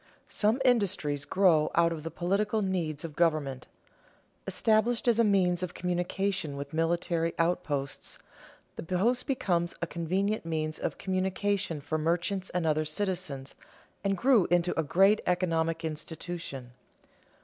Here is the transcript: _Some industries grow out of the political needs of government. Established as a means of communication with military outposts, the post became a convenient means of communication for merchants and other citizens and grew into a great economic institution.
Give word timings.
_Some 0.27 0.59
industries 0.65 1.25
grow 1.25 1.69
out 1.75 1.91
of 1.93 2.01
the 2.01 2.09
political 2.09 2.63
needs 2.63 3.05
of 3.05 3.15
government. 3.15 3.67
Established 4.47 5.07
as 5.07 5.19
a 5.19 5.23
means 5.23 5.61
of 5.61 5.75
communication 5.75 6.57
with 6.57 6.73
military 6.73 7.33
outposts, 7.37 8.17
the 8.77 8.81
post 8.81 9.27
became 9.27 9.67
a 9.79 9.85
convenient 9.85 10.43
means 10.43 10.79
of 10.79 10.97
communication 10.97 11.81
for 11.81 11.99
merchants 11.99 12.49
and 12.49 12.65
other 12.65 12.83
citizens 12.83 13.53
and 14.03 14.17
grew 14.17 14.47
into 14.49 14.73
a 14.75 14.81
great 14.83 15.21
economic 15.27 15.85
institution. 15.85 16.71